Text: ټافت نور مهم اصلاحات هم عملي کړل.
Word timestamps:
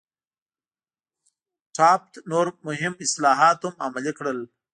ټافت 1.75 2.13
نور 2.31 2.47
مهم 2.67 2.93
اصلاحات 3.05 3.57
هم 3.65 3.75
عملي 3.85 4.11
کړل. 4.17 4.39